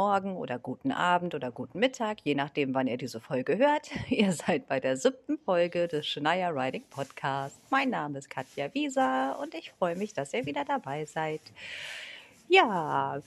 Morgen 0.00 0.34
oder 0.38 0.58
guten 0.58 0.92
Abend 0.92 1.34
oder 1.34 1.50
guten 1.50 1.78
Mittag, 1.78 2.20
je 2.24 2.34
nachdem, 2.34 2.72
wann 2.72 2.86
ihr 2.86 2.96
diese 2.96 3.20
Folge 3.20 3.58
hört. 3.58 3.90
Ihr 4.08 4.32
seid 4.32 4.66
bei 4.66 4.80
der 4.80 4.96
siebten 4.96 5.36
Folge 5.36 5.88
des 5.88 6.06
Shania 6.06 6.48
Riding 6.48 6.84
Podcast. 6.88 7.60
Mein 7.68 7.90
Name 7.90 8.18
ist 8.18 8.30
Katja 8.30 8.72
Wieser 8.72 9.38
und 9.42 9.54
ich 9.54 9.72
freue 9.72 9.96
mich, 9.96 10.14
dass 10.14 10.32
ihr 10.32 10.46
wieder 10.46 10.64
dabei 10.64 11.04
seid. 11.04 11.42
Ja, 12.48 13.20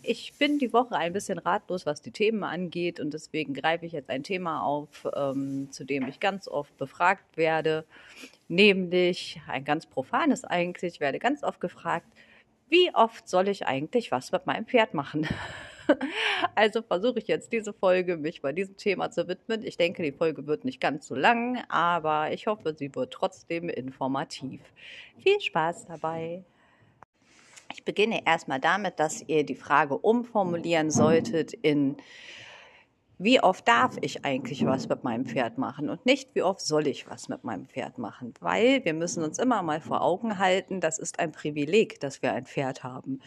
ich 0.00 0.32
bin 0.38 0.58
die 0.58 0.72
Woche 0.72 0.96
ein 0.96 1.12
bisschen 1.12 1.38
ratlos, 1.38 1.84
was 1.84 2.00
die 2.00 2.10
Themen 2.10 2.42
angeht 2.42 3.00
und 3.00 3.12
deswegen 3.12 3.52
greife 3.52 3.84
ich 3.84 3.92
jetzt 3.92 4.08
ein 4.08 4.22
Thema 4.22 4.62
auf, 4.62 5.06
ähm, 5.14 5.68
zu 5.72 5.84
dem 5.84 6.08
ich 6.08 6.20
ganz 6.20 6.48
oft 6.48 6.74
befragt 6.78 7.36
werde, 7.36 7.84
nämlich 8.48 9.42
ein 9.46 9.66
ganz 9.66 9.84
profanes 9.84 10.42
eigentlich. 10.44 10.94
Ich 10.94 11.00
werde 11.00 11.18
ganz 11.18 11.44
oft 11.44 11.60
gefragt, 11.60 12.06
wie 12.70 12.94
oft 12.94 13.28
soll 13.28 13.48
ich 13.48 13.66
eigentlich 13.66 14.10
was 14.10 14.32
mit 14.32 14.46
meinem 14.46 14.64
Pferd 14.64 14.94
machen? 14.94 15.28
Also 16.54 16.82
versuche 16.82 17.18
ich 17.18 17.26
jetzt 17.26 17.52
diese 17.52 17.72
Folge, 17.72 18.16
mich 18.16 18.42
bei 18.42 18.52
diesem 18.52 18.76
Thema 18.76 19.10
zu 19.10 19.26
widmen. 19.28 19.64
Ich 19.64 19.76
denke, 19.76 20.02
die 20.02 20.12
Folge 20.12 20.46
wird 20.46 20.64
nicht 20.64 20.80
ganz 20.80 21.06
so 21.06 21.14
lang, 21.14 21.62
aber 21.68 22.32
ich 22.32 22.46
hoffe, 22.46 22.74
sie 22.76 22.94
wird 22.94 23.12
trotzdem 23.12 23.68
informativ. 23.68 24.60
Viel 25.22 25.40
Spaß 25.40 25.86
dabei. 25.86 26.44
Ich 27.72 27.84
beginne 27.84 28.24
erstmal 28.24 28.60
damit, 28.60 29.00
dass 29.00 29.22
ihr 29.26 29.44
die 29.44 29.56
Frage 29.56 29.98
umformulieren 29.98 30.90
solltet 30.90 31.52
in 31.52 31.96
wie 33.18 33.40
oft 33.40 33.66
darf 33.68 33.96
ich 34.00 34.24
eigentlich 34.24 34.64
was 34.66 34.88
mit 34.88 35.04
meinem 35.04 35.24
Pferd 35.24 35.56
machen 35.56 35.88
und 35.88 36.04
nicht, 36.04 36.34
wie 36.34 36.42
oft 36.42 36.60
soll 36.60 36.86
ich 36.86 37.08
was 37.08 37.28
mit 37.28 37.44
meinem 37.44 37.66
Pferd 37.66 37.98
machen. 37.98 38.34
Weil 38.40 38.84
wir 38.84 38.94
müssen 38.94 39.22
uns 39.22 39.38
immer 39.38 39.62
mal 39.62 39.80
vor 39.80 40.02
Augen 40.02 40.38
halten, 40.38 40.80
das 40.80 40.98
ist 40.98 41.20
ein 41.20 41.32
Privileg, 41.32 42.00
dass 42.00 42.22
wir 42.22 42.32
ein 42.32 42.46
Pferd 42.46 42.82
haben. 42.82 43.20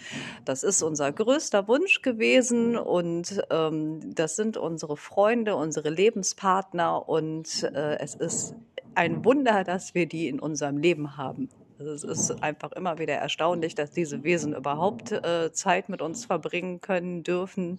Das 0.43 0.63
ist 0.63 0.81
unser 0.83 1.11
größter 1.11 1.67
Wunsch 1.67 2.01
gewesen 2.01 2.77
und 2.77 3.41
ähm, 3.49 4.13
das 4.13 4.35
sind 4.35 4.57
unsere 4.57 4.97
Freunde, 4.97 5.55
unsere 5.55 5.89
Lebenspartner 5.89 7.07
und 7.07 7.63
äh, 7.63 7.97
es 7.99 8.15
ist 8.15 8.55
ein 8.95 9.23
Wunder, 9.23 9.63
dass 9.63 9.95
wir 9.95 10.05
die 10.05 10.27
in 10.27 10.39
unserem 10.39 10.77
Leben 10.77 11.17
haben. 11.17 11.49
Also 11.79 11.91
es 11.91 12.03
ist 12.03 12.43
einfach 12.43 12.71
immer 12.71 12.97
wieder 12.97 13.13
erstaunlich, 13.13 13.75
dass 13.75 13.91
diese 13.91 14.23
Wesen 14.23 14.55
überhaupt 14.55 15.11
äh, 15.11 15.51
Zeit 15.51 15.89
mit 15.89 16.01
uns 16.01 16.25
verbringen 16.25 16.81
können, 16.81 17.23
dürfen 17.23 17.77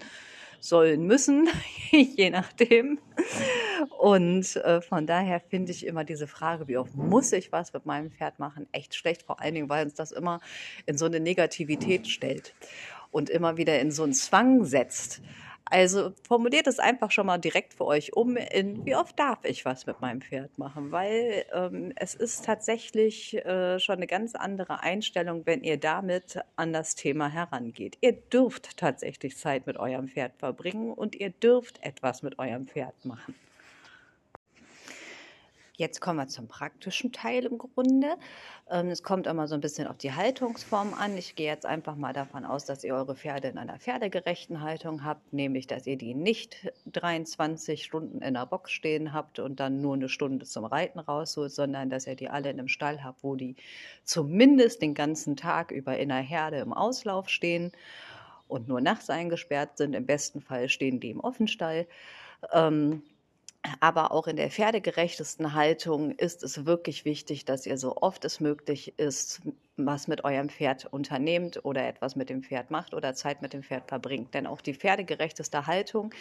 sollen 0.61 1.07
müssen, 1.07 1.49
je 1.91 2.31
nachdem. 2.31 2.99
Und 3.99 4.57
äh, 4.57 4.81
von 4.81 5.07
daher 5.07 5.41
finde 5.41 5.73
ich 5.73 5.87
immer 5.87 6.05
diese 6.05 6.27
Frage, 6.27 6.69
wie 6.69 6.77
oft 6.77 6.95
muss 6.95 7.33
ich 7.33 7.53
was 7.53 7.73
mit 7.73 7.87
meinem 7.87 8.11
Pferd 8.11 8.39
machen, 8.39 8.67
echt 8.73 8.95
schlecht, 8.95 9.23
vor 9.23 9.41
allen 9.41 9.55
Dingen, 9.55 9.69
weil 9.69 9.85
uns 9.85 9.95
das 9.95 10.13
immer 10.13 10.41
in 10.87 10.99
so 10.99 11.07
eine 11.07 11.21
Negativität 11.21 12.09
stellt 12.09 12.55
und 13.11 13.31
immer 13.31 13.57
wieder 13.57 13.81
in 13.81 13.91
so 13.91 14.03
einen 14.03 14.13
Zwang 14.13 14.65
setzt. 14.65 15.23
Also 15.71 16.13
formuliert 16.27 16.67
es 16.67 16.79
einfach 16.79 17.11
schon 17.11 17.27
mal 17.27 17.39
direkt 17.39 17.75
für 17.75 17.85
euch 17.85 18.15
um, 18.15 18.37
in 18.37 18.87
wie 18.87 18.97
oft 18.97 19.19
darf 19.19 19.45
ich 19.45 19.65
was 19.65 19.87
mit 19.87 20.01
meinem 20.01 20.23
Pferd 20.23 20.57
machen, 20.59 20.93
weil 20.93 21.45
ähm, 21.53 21.93
es 21.97 22.15
ist 22.15 22.45
tatsächlich 22.45 23.35
äh, 23.45 23.79
schon 23.79 23.97
eine 23.97 24.07
ganz 24.07 24.35
andere 24.35 24.81
Einstellung, 24.81 25.45
wenn 25.45 25.63
ihr 25.63 25.77
damit 25.77 26.41
an 26.57 26.73
das 26.73 26.95
Thema 26.95 27.29
herangeht. 27.29 27.99
Ihr 28.01 28.13
dürft 28.13 28.77
tatsächlich 28.77 29.37
Zeit 29.37 29.67
mit 29.67 29.77
eurem 29.77 30.09
Pferd 30.09 30.37
verbringen 30.39 30.93
und 30.93 31.15
ihr 31.15 31.31
dürft 31.31 31.83
etwas 31.83 32.23
mit 32.23 32.39
eurem 32.39 32.67
Pferd 32.67 33.05
machen. 33.05 33.35
Jetzt 35.79 36.01
kommen 36.01 36.19
wir 36.19 36.27
zum 36.27 36.49
praktischen 36.49 37.13
Teil 37.13 37.47
im 37.47 37.57
Grunde. 37.57 38.17
Ähm, 38.69 38.89
es 38.89 39.05
kommt 39.05 39.29
immer 39.29 39.47
so 39.47 39.55
ein 39.55 39.61
bisschen 39.61 39.87
auf 39.87 39.97
die 39.97 40.13
Haltungsform 40.13 40.93
an. 40.93 41.17
Ich 41.17 41.37
gehe 41.37 41.47
jetzt 41.47 41.65
einfach 41.65 41.95
mal 41.95 42.13
davon 42.13 42.45
aus, 42.45 42.65
dass 42.65 42.83
ihr 42.83 42.97
eure 42.97 43.15
Pferde 43.15 43.47
in 43.47 43.59
einer 43.59 43.79
pferdegerechten 43.79 44.61
Haltung 44.61 45.05
habt, 45.05 45.33
nämlich 45.33 45.69
dass 45.69 45.87
ihr 45.87 45.97
die 45.97 46.15
nicht 46.15 46.69
23 46.87 47.85
Stunden 47.85 48.23
in 48.23 48.35
der 48.35 48.47
Box 48.47 48.73
stehen 48.73 49.13
habt 49.13 49.39
und 49.39 49.61
dann 49.61 49.81
nur 49.81 49.95
eine 49.95 50.09
Stunde 50.09 50.47
zum 50.47 50.65
Reiten 50.65 50.99
rausholt, 50.99 51.53
sondern 51.53 51.91
dass 51.91 52.09
ihr 52.09 52.17
die 52.17 52.29
alle 52.29 52.51
in 52.51 52.59
einem 52.59 52.67
Stall 52.67 53.05
habt, 53.05 53.23
wo 53.23 53.37
die 53.37 53.55
zumindest 54.03 54.83
den 54.83 54.95
ganzen 54.95 55.37
Tag 55.37 55.71
über 55.71 55.97
in 55.97 56.09
der 56.09 56.19
Herde 56.19 56.57
im 56.59 56.73
Auslauf 56.73 57.29
stehen 57.29 57.71
und 58.49 58.67
nur 58.67 58.81
nachts 58.81 59.11
eingesperrt 59.11 59.79
sind. 59.79 59.95
Im 59.95 60.07
besten 60.07 60.41
Fall 60.41 60.69
stehen 60.69 60.99
die 60.99 61.11
im 61.11 61.21
Offenstall. 61.21 61.87
Aber 63.81 64.13
auch 64.13 64.27
in 64.27 64.37
der 64.37 64.51
pferdegerechtesten 64.51 65.55
Haltung 65.55 66.13
ist 66.13 66.43
es 66.43 66.67
wirklich 66.67 67.05
wichtig, 67.05 67.45
dass 67.45 67.67
ihr 67.67 67.79
so 67.79 67.97
oft 67.97 68.25
es 68.25 68.41
möglich 68.41 68.99
ist, 68.99 69.41
was 69.77 70.09
mit 70.09 70.25
eurem 70.25 70.49
Pferd 70.49 70.87
unternehmt 70.87 71.65
oder 71.65 71.87
etwas 71.87 72.17
mit 72.17 72.31
dem 72.31 72.43
Pferd 72.43 72.71
macht 72.71 72.95
oder 72.95 73.15
Zeit 73.15 73.43
mit 73.43 73.53
dem 73.53 73.63
Pferd 73.63 73.89
verbringt. 73.89 74.35
Denn 74.35 74.47
auch 74.47 74.61
die 74.61 74.75
pferdegerechteste 74.75 75.67
Haltung 75.67 76.13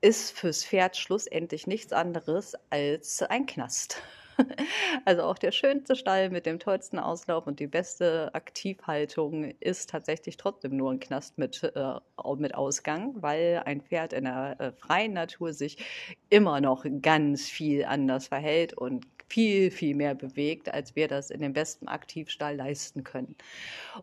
ist 0.00 0.36
fürs 0.36 0.64
Pferd 0.64 0.96
schlussendlich 0.96 1.66
nichts 1.66 1.92
anderes 1.92 2.54
als 2.70 3.22
ein 3.22 3.46
Knast. 3.46 4.02
Also 5.04 5.22
auch 5.22 5.38
der 5.38 5.52
schönste 5.52 5.96
Stall 5.96 6.30
mit 6.30 6.46
dem 6.46 6.58
tollsten 6.58 6.98
Auslauf 6.98 7.46
und 7.46 7.60
die 7.60 7.66
beste 7.66 8.34
Aktivhaltung 8.34 9.52
ist 9.60 9.90
tatsächlich 9.90 10.36
trotzdem 10.36 10.76
nur 10.76 10.92
ein 10.92 11.00
Knast 11.00 11.36
mit, 11.38 11.62
äh, 11.62 11.94
mit 12.36 12.54
Ausgang, 12.54 13.14
weil 13.20 13.62
ein 13.64 13.80
Pferd 13.80 14.12
in 14.12 14.24
der 14.24 14.56
äh, 14.58 14.72
freien 14.72 15.12
Natur 15.12 15.52
sich 15.52 15.78
immer 16.30 16.60
noch 16.60 16.86
ganz 17.02 17.48
viel 17.48 17.84
anders 17.84 18.28
verhält 18.28 18.74
und 18.74 19.06
viel, 19.28 19.70
viel 19.70 19.96
mehr 19.96 20.14
bewegt, 20.14 20.72
als 20.72 20.94
wir 20.94 21.08
das 21.08 21.30
in 21.30 21.40
dem 21.40 21.52
besten 21.52 21.88
Aktivstall 21.88 22.56
leisten 22.56 23.04
können. 23.04 23.36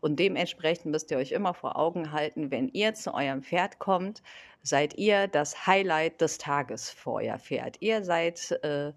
Und 0.01 0.19
dementsprechend 0.19 0.91
müsst 0.91 1.11
ihr 1.11 1.17
euch 1.17 1.31
immer 1.31 1.53
vor 1.53 1.77
Augen 1.77 2.11
halten, 2.11 2.51
wenn 2.51 2.69
ihr 2.69 2.93
zu 2.93 3.13
eurem 3.13 3.43
Pferd 3.43 3.79
kommt, 3.79 4.21
seid 4.63 4.95
ihr 4.95 5.27
das 5.27 5.67
Highlight 5.67 6.21
des 6.21 6.37
Tages 6.37 6.89
vor 6.89 7.21
euer 7.21 7.39
Pferd. 7.39 7.77
Ihr 7.79 8.03
seid 8.03 8.51
äh, 8.63 8.93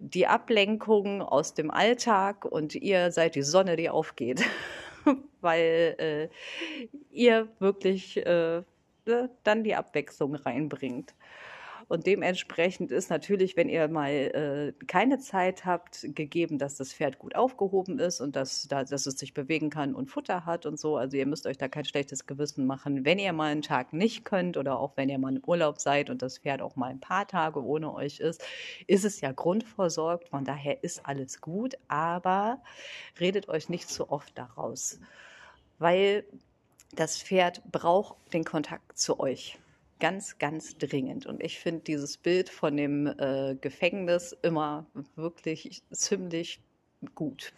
die 0.00 0.26
Ablenkung 0.26 1.22
aus 1.22 1.54
dem 1.54 1.70
Alltag 1.70 2.44
und 2.44 2.74
ihr 2.74 3.12
seid 3.12 3.34
die 3.34 3.42
Sonne, 3.42 3.76
die 3.76 3.90
aufgeht, 3.90 4.42
weil 5.40 5.94
äh, 5.98 6.28
ihr 7.10 7.48
wirklich 7.58 8.16
äh, 8.16 8.62
ne, 9.06 9.30
dann 9.44 9.62
die 9.62 9.74
Abwechslung 9.74 10.34
reinbringt. 10.34 11.14
Und 11.90 12.06
dementsprechend 12.06 12.92
ist 12.92 13.10
natürlich, 13.10 13.56
wenn 13.56 13.68
ihr 13.68 13.88
mal 13.88 14.12
äh, 14.12 14.72
keine 14.86 15.18
Zeit 15.18 15.64
habt, 15.64 16.06
gegeben, 16.14 16.56
dass 16.56 16.76
das 16.76 16.92
Pferd 16.92 17.18
gut 17.18 17.34
aufgehoben 17.34 17.98
ist 17.98 18.20
und 18.20 18.36
dass, 18.36 18.68
dass 18.68 18.92
es 18.92 19.18
sich 19.18 19.34
bewegen 19.34 19.70
kann 19.70 19.96
und 19.96 20.08
Futter 20.08 20.46
hat 20.46 20.66
und 20.66 20.78
so. 20.78 20.96
Also 20.96 21.16
ihr 21.16 21.26
müsst 21.26 21.48
euch 21.48 21.58
da 21.58 21.66
kein 21.66 21.84
schlechtes 21.84 22.28
Gewissen 22.28 22.64
machen, 22.64 23.04
wenn 23.04 23.18
ihr 23.18 23.32
mal 23.32 23.50
einen 23.50 23.62
Tag 23.62 23.92
nicht 23.92 24.24
könnt 24.24 24.56
oder 24.56 24.78
auch 24.78 24.96
wenn 24.96 25.08
ihr 25.08 25.18
mal 25.18 25.34
im 25.34 25.42
Urlaub 25.44 25.80
seid 25.80 26.10
und 26.10 26.22
das 26.22 26.38
Pferd 26.38 26.62
auch 26.62 26.76
mal 26.76 26.90
ein 26.90 27.00
paar 27.00 27.26
Tage 27.26 27.60
ohne 27.60 27.92
euch 27.92 28.20
ist, 28.20 28.40
ist 28.86 29.04
es 29.04 29.20
ja 29.20 29.32
grundversorgt. 29.32 30.28
Von 30.28 30.44
daher 30.44 30.84
ist 30.84 31.04
alles 31.04 31.40
gut, 31.40 31.76
aber 31.88 32.62
redet 33.18 33.48
euch 33.48 33.68
nicht 33.68 33.90
zu 33.90 34.12
oft 34.12 34.38
daraus, 34.38 35.00
weil 35.80 36.24
das 36.94 37.20
Pferd 37.20 37.62
braucht 37.72 38.16
den 38.32 38.44
Kontakt 38.44 38.96
zu 38.96 39.18
euch 39.18 39.58
ganz, 40.00 40.38
ganz 40.38 40.76
dringend. 40.76 41.26
Und 41.26 41.42
ich 41.42 41.60
finde 41.60 41.82
dieses 41.82 42.16
Bild 42.16 42.48
von 42.48 42.76
dem 42.76 43.06
äh, 43.06 43.56
Gefängnis 43.60 44.36
immer 44.42 44.86
wirklich 45.14 45.82
ziemlich 45.92 46.60
gut. 47.14 47.52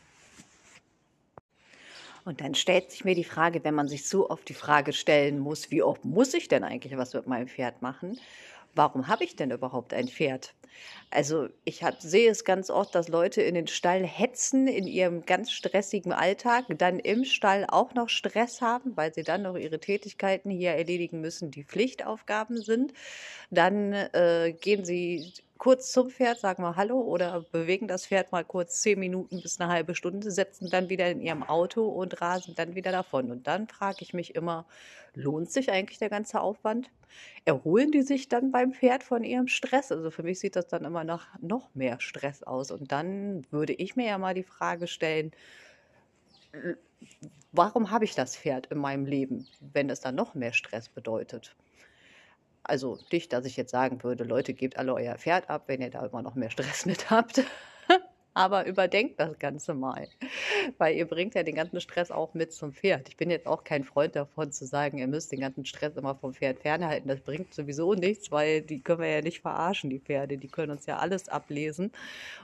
Und 2.25 2.41
dann 2.41 2.55
stellt 2.55 2.91
sich 2.91 3.05
mir 3.05 3.15
die 3.15 3.25
Frage, 3.25 3.65
wenn 3.65 3.75
man 3.75 3.89
sich 3.89 4.09
so 4.09 4.31
oft 4.31 4.49
die 4.49 4.55
Frage 4.55 4.93
stellen 4.93 5.39
muss, 5.39 5.71
wie 5.71 5.83
oft 5.83 6.05
muss 6.05 6.35
ich 6.35 6.49
denn 6.49 6.63
eigentlich 6.63 6.97
was 6.97 7.15
mit 7.15 7.27
meinem 7.27 7.49
Pferd 7.49 7.83
machen? 7.83 8.19
Warum 8.75 9.09
habe 9.09 9.25
ich 9.25 9.35
denn 9.35 9.51
überhaupt 9.51 9.93
ein 9.93 10.09
Pferd? 10.09 10.55
Also 11.11 11.49
ich 11.65 11.83
hab, 11.83 12.01
sehe 12.01 12.31
es 12.31 12.45
ganz 12.45 12.71
oft, 12.71 12.95
dass 12.95 13.09
Leute 13.09 13.43
in 13.43 13.55
den 13.55 13.67
Stall 13.67 14.05
hetzen 14.05 14.67
in 14.67 14.87
ihrem 14.87 15.27
ganz 15.27 15.53
stressigen 15.53 16.13
Alltag, 16.13 16.65
dann 16.79 16.99
im 16.99 17.25
Stall 17.25 17.67
auch 17.69 17.93
noch 17.95 18.09
Stress 18.09 18.63
haben, 18.63 18.97
weil 18.97 19.13
sie 19.13 19.23
dann 19.23 19.43
noch 19.43 19.57
ihre 19.57 19.79
Tätigkeiten 19.79 20.51
hier 20.51 20.71
erledigen 20.71 21.21
müssen, 21.21 21.51
die 21.51 21.65
Pflichtaufgaben 21.65 22.63
sind. 22.63 22.93
Dann 23.51 23.93
äh, 23.93 24.55
gehen 24.59 24.85
sie 24.85 25.33
kurz 25.63 25.93
zum 25.93 26.11
Pferd, 26.11 26.41
sagen 26.41 26.61
mal 26.63 26.75
Hallo 26.75 27.01
oder 27.01 27.45
bewegen 27.53 27.87
das 27.87 28.07
Pferd 28.07 28.33
mal 28.33 28.45
kurz 28.45 28.81
zehn 28.81 28.99
Minuten 28.99 29.41
bis 29.41 29.61
eine 29.61 29.71
halbe 29.71 29.95
Stunde, 29.95 30.29
setzen 30.33 30.69
dann 30.71 30.89
wieder 30.89 31.09
in 31.09 31.21
ihrem 31.21 31.45
Auto 31.45 31.87
und 31.87 32.21
rasen 32.21 32.57
dann 32.57 32.75
wieder 32.75 32.91
davon. 32.91 33.31
Und 33.31 33.47
dann 33.47 33.69
frage 33.69 33.99
ich 34.01 34.13
mich 34.13 34.35
immer, 34.35 34.67
lohnt 35.15 35.53
sich 35.53 35.71
eigentlich 35.71 36.01
der 36.01 36.11
ganze 36.11 36.41
Aufwand? 36.41 36.91
Erholen 37.45 37.93
die 37.93 38.03
sich 38.03 38.29
dann 38.29 38.51
beim 38.51 38.73
Pferd 38.73 39.05
von 39.05 39.23
ihrem 39.23 39.47
Stress? 39.47 39.93
Also 39.93 40.11
für 40.11 40.25
mich 40.25 40.41
sieht 40.41 40.57
das 40.57 40.62
dann 40.69 40.85
immer 40.85 41.05
nach 41.05 41.29
noch 41.41 41.75
mehr 41.75 42.01
Stress 42.01 42.43
aus. 42.43 42.71
Und 42.71 42.93
dann 42.93 43.47
würde 43.51 43.73
ich 43.73 43.97
mir 43.97 44.07
ja 44.07 44.19
mal 44.19 44.35
die 44.35 44.43
Frage 44.43 44.87
stellen, 44.87 45.33
warum 47.53 47.91
habe 47.91 48.05
ich 48.05 48.15
das 48.15 48.37
Pferd 48.37 48.67
in 48.67 48.79
meinem 48.79 49.07
Leben, 49.07 49.47
wenn 49.61 49.91
es 49.91 50.01
dann 50.01 50.15
noch 50.15 50.35
mehr 50.35 50.53
Stress 50.53 50.89
bedeutet? 50.89 51.55
Also 52.65 52.99
nicht, 53.11 53.33
dass 53.33 53.45
ich 53.45 53.57
jetzt 53.57 53.73
sagen 53.73 54.03
würde, 54.03 54.25
Leute, 54.25 54.55
gebt 54.55 54.77
alle 54.77 54.95
euer 54.95 55.17
Pferd 55.17 55.51
ab, 55.51 55.65
wenn 55.67 55.81
ihr 55.81 55.91
da 55.91 56.07
immer 56.07 56.23
noch 56.23 56.37
mehr 56.37 56.51
Stress 56.51 56.87
mit 56.87 57.11
habt. 57.11 57.43
Aber 58.35 58.67
überdenkt 58.67 59.21
das 59.21 59.39
Ganze 59.39 59.75
mal, 59.75 60.09
weil 60.79 60.97
ihr 60.97 61.07
bringt 61.07 61.35
ja 61.35 61.43
den 61.43 61.55
ganzen 61.55 61.81
Stress 61.81 62.11
auch 62.11 62.33
mit 62.33 62.53
zum 62.53 62.73
Pferd. 62.73 63.09
Ich 63.09 63.17
bin 63.17 63.31
jetzt 63.31 63.47
auch 63.47 63.63
kein 63.63 63.85
Freund 63.85 64.17
davon 64.17 64.51
zu 64.53 64.65
sagen, 64.65 64.99
ihr 64.99 65.07
müsst 65.07 65.33
den 65.33 65.41
ganzen 65.41 65.67
Stress 65.67 65.97
immer 65.97 66.15
vom 66.15 66.33
Pferd 66.33 66.61
fernhalten. 66.61 67.09
Das 67.09 67.21
bringt 67.21 67.53
sowieso 67.53 67.93
nichts, 67.93 68.31
weil 68.31 68.63
die 68.63 68.81
können 68.81 69.01
wir 69.01 69.11
ja 69.11 69.21
nicht 69.21 69.41
verarschen, 69.41 69.91
die 69.91 70.01
Pferde. 70.01 70.39
Die 70.39 70.49
können 70.49 70.73
uns 70.73 70.87
ja 70.87 70.97
alles 70.97 71.29
ablesen 71.29 71.93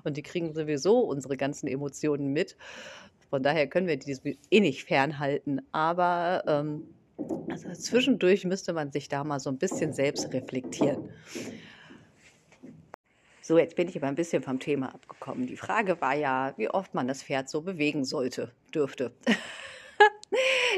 und 0.04 0.18
die 0.18 0.22
kriegen 0.22 0.52
sowieso 0.52 1.00
unsere 1.00 1.38
ganzen 1.38 1.68
Emotionen 1.68 2.32
mit. 2.34 2.56
Von 3.30 3.42
daher 3.42 3.66
können 3.66 3.86
wir 3.86 3.98
die 3.98 4.38
eh 4.50 4.60
nicht 4.60 4.84
fernhalten. 4.84 5.62
Aber 5.72 6.44
ähm, 6.46 6.82
also 7.50 7.72
zwischendurch 7.72 8.44
müsste 8.44 8.72
man 8.72 8.92
sich 8.92 9.08
da 9.08 9.24
mal 9.24 9.40
so 9.40 9.50
ein 9.50 9.58
bisschen 9.58 9.92
selbst 9.92 10.32
reflektieren. 10.32 11.08
So, 13.48 13.56
jetzt 13.56 13.76
bin 13.76 13.88
ich 13.88 13.96
aber 13.96 14.08
ein 14.08 14.14
bisschen 14.14 14.42
vom 14.42 14.60
Thema 14.60 14.94
abgekommen. 14.94 15.46
Die 15.46 15.56
Frage 15.56 16.02
war 16.02 16.14
ja, 16.14 16.52
wie 16.58 16.68
oft 16.68 16.92
man 16.92 17.08
das 17.08 17.22
Pferd 17.22 17.48
so 17.48 17.62
bewegen 17.62 18.04
sollte, 18.04 18.52
dürfte. 18.74 19.10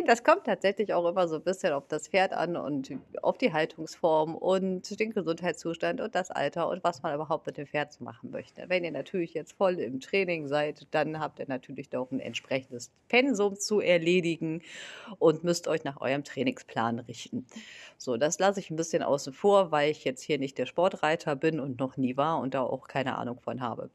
Das 0.07 0.25
kommt 0.25 0.45
tatsächlich 0.45 0.95
auch 0.95 1.09
immer 1.09 1.29
so 1.29 1.37
ein 1.37 1.43
bisschen 1.43 1.73
auf 1.73 1.87
das 1.87 2.09
Pferd 2.09 2.33
an 2.33 2.57
und 2.57 2.91
auf 3.23 3.39
die 3.39 3.53
Haltungsform 3.53 4.35
und 4.35 4.99
den 4.99 5.13
Gesundheitszustand 5.13 6.01
und 6.01 6.15
das 6.15 6.31
Alter 6.31 6.69
und 6.69 6.83
was 6.85 7.03
man 7.03 7.15
überhaupt 7.15 7.47
mit 7.47 7.57
dem 7.57 7.67
Pferd 7.67 8.01
machen 8.01 8.31
möchte. 8.31 8.65
Wenn 8.69 8.85
ihr 8.85 8.91
natürlich 8.91 9.35
jetzt 9.35 9.53
voll 9.53 9.79
im 9.79 10.01
Training 10.01 10.49
seid, 10.49 10.87
dann 10.91 11.21
habt 11.21 11.39
ihr 11.39 11.47
natürlich 11.49 11.89
doch 11.91 12.11
ein 12.11 12.21
entsprechendes 12.21 12.91
Pensum 13.09 13.57
zu 13.57 13.81
erledigen 13.81 14.63
und 15.19 15.45
müsst 15.45 15.69
euch 15.69 15.85
nach 15.85 16.01
eurem 16.01 16.25
Trainingsplan 16.25 17.01
richten. 17.01 17.47
So, 17.99 18.17
das 18.17 18.39
lasse 18.39 18.61
ich 18.61 18.71
ein 18.71 18.77
bisschen 18.77 19.03
außen 19.03 19.33
vor, 19.33 19.71
weil 19.71 19.91
ich 19.91 20.05
jetzt 20.05 20.23
hier 20.23 20.39
nicht 20.39 20.59
der 20.59 20.67
Sportreiter 20.67 21.37
bin 21.37 21.61
und 21.61 21.79
noch 21.79 21.97
nie 21.97 22.17
war 22.17 22.41
und 22.41 22.55
da 22.55 22.63
auch 22.63 22.89
keine 22.89 23.17
Ahnung 23.19 23.39
von 23.41 23.61
habe. 23.61 23.91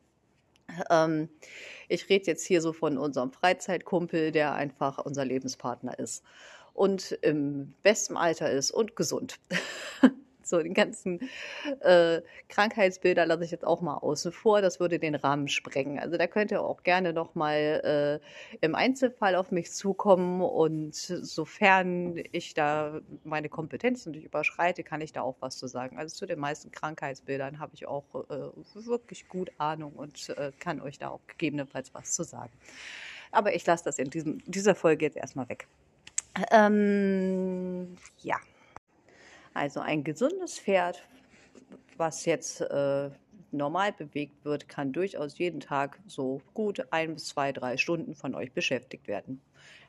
Ähm, 0.89 1.29
ich 1.87 2.09
rede 2.09 2.25
jetzt 2.27 2.45
hier 2.45 2.61
so 2.61 2.73
von 2.73 2.97
unserem 2.97 3.31
Freizeitkumpel, 3.31 4.31
der 4.31 4.53
einfach 4.53 4.97
unser 4.97 5.25
Lebenspartner 5.25 5.97
ist 5.99 6.23
und 6.73 7.11
im 7.21 7.73
besten 7.83 8.17
Alter 8.17 8.49
ist 8.51 8.71
und 8.71 8.95
gesund. 8.95 9.39
So, 10.55 10.61
die 10.61 10.73
ganzen 10.73 11.19
äh, 11.81 12.21
Krankheitsbilder 12.49 13.25
lasse 13.25 13.43
ich 13.43 13.51
jetzt 13.51 13.65
auch 13.65 13.81
mal 13.81 13.97
außen 13.97 14.31
vor. 14.31 14.61
Das 14.61 14.79
würde 14.79 14.99
den 14.99 15.15
Rahmen 15.15 15.47
sprengen. 15.47 15.99
Also 15.99 16.17
da 16.17 16.27
könnt 16.27 16.51
ihr 16.51 16.61
auch 16.61 16.83
gerne 16.83 17.13
noch 17.13 17.33
mal 17.35 18.21
äh, 18.21 18.55
im 18.61 18.75
Einzelfall 18.75 19.35
auf 19.35 19.51
mich 19.51 19.71
zukommen. 19.71 20.41
Und 20.41 20.95
sofern 20.95 22.21
ich 22.31 22.53
da 22.53 23.01
meine 23.23 23.49
Kompetenzen 23.49 24.11
nicht 24.11 24.25
überschreite, 24.25 24.83
kann 24.83 25.01
ich 25.01 25.13
da 25.13 25.21
auch 25.21 25.35
was 25.39 25.57
zu 25.57 25.67
sagen. 25.67 25.97
Also 25.97 26.15
zu 26.15 26.25
den 26.25 26.39
meisten 26.39 26.71
Krankheitsbildern 26.71 27.59
habe 27.59 27.73
ich 27.73 27.87
auch 27.87 28.05
äh, 28.29 28.85
wirklich 28.85 29.27
gut 29.27 29.51
Ahnung 29.57 29.93
und 29.93 30.29
äh, 30.29 30.51
kann 30.59 30.79
euch 30.81 30.99
da 30.99 31.09
auch 31.09 31.21
gegebenenfalls 31.27 31.93
was 31.93 32.11
zu 32.11 32.23
sagen. 32.23 32.53
Aber 33.31 33.53
ich 33.53 33.65
lasse 33.65 33.83
das 33.83 33.99
in 33.99 34.09
diesem, 34.09 34.39
dieser 34.45 34.75
Folge 34.75 35.05
jetzt 35.05 35.17
erstmal 35.17 35.49
weg. 35.49 35.67
Ähm, 36.51 37.97
ja. 38.21 38.37
Also 39.55 39.79
ein 39.79 40.03
gesundes 40.03 40.59
Pferd, 40.59 41.01
was 41.95 42.25
jetzt 42.25 42.59
äh, 42.59 43.09
normal 43.51 43.93
bewegt 43.93 44.43
wird, 44.43 44.67
kann 44.67 44.91
durchaus 44.91 45.37
jeden 45.37 45.61
Tag 45.61 45.97
so 46.07 46.41
gut 46.53 46.85
ein 46.91 47.13
bis 47.13 47.27
zwei, 47.27 47.53
drei 47.53 47.77
Stunden 47.77 48.15
von 48.15 48.35
euch 48.35 48.51
beschäftigt 48.51 49.07
werden. 49.07 49.41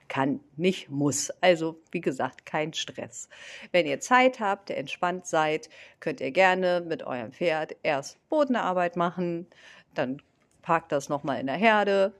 Kann, 0.07 0.39
nicht 0.57 0.89
muss. 0.89 1.33
Also 1.41 1.81
wie 1.91 2.01
gesagt, 2.01 2.47
kein 2.47 2.73
Stress. 2.75 3.29
Wenn 3.73 3.87
ihr 3.87 3.99
Zeit 3.99 4.39
habt, 4.39 4.71
entspannt 4.71 5.27
seid, 5.27 5.69
könnt 5.99 6.21
ihr 6.21 6.31
gerne 6.31 6.81
mit 6.81 7.03
eurem 7.03 7.33
Pferd 7.33 7.75
erst 7.83 8.21
Bodenarbeit 8.29 8.95
machen, 8.95 9.49
dann 9.95 10.23
parkt 10.63 10.93
das 10.93 11.09
nochmal 11.09 11.41
in 11.41 11.47
der 11.47 11.57
Herde, 11.57 12.13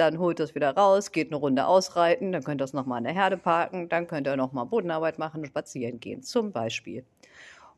dann 0.00 0.18
holt 0.18 0.40
das 0.40 0.54
wieder 0.54 0.74
raus, 0.74 1.12
geht 1.12 1.28
eine 1.28 1.36
Runde 1.36 1.66
ausreiten, 1.66 2.32
dann 2.32 2.42
könnt 2.42 2.60
ihr 2.60 2.64
das 2.64 2.72
nochmal 2.72 2.98
in 2.98 3.04
der 3.04 3.12
Herde 3.12 3.36
parken, 3.36 3.88
dann 3.88 4.06
könnt 4.06 4.26
ihr 4.26 4.36
nochmal 4.36 4.66
Bodenarbeit 4.66 5.18
machen 5.18 5.44
spazieren 5.44 6.00
gehen, 6.00 6.22
zum 6.22 6.52
Beispiel. 6.52 7.04